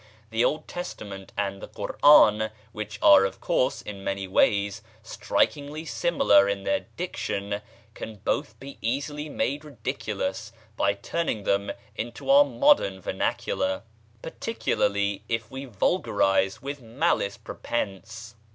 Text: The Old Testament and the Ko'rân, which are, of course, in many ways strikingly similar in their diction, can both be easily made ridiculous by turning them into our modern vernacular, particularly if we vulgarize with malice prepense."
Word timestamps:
The 0.31 0.43
Old 0.43 0.67
Testament 0.67 1.31
and 1.37 1.61
the 1.61 1.67
Ko'rân, 1.67 2.49
which 2.71 2.97
are, 3.03 3.23
of 3.23 3.39
course, 3.39 3.83
in 3.83 4.03
many 4.03 4.27
ways 4.27 4.81
strikingly 5.03 5.85
similar 5.85 6.49
in 6.49 6.63
their 6.63 6.87
diction, 6.97 7.61
can 7.93 8.15
both 8.15 8.59
be 8.59 8.79
easily 8.81 9.29
made 9.29 9.63
ridiculous 9.63 10.53
by 10.75 10.93
turning 10.95 11.43
them 11.43 11.69
into 11.95 12.31
our 12.31 12.45
modern 12.45 12.99
vernacular, 12.99 13.83
particularly 14.23 15.23
if 15.29 15.51
we 15.51 15.65
vulgarize 15.65 16.63
with 16.63 16.81
malice 16.81 17.37
prepense." 17.37 18.33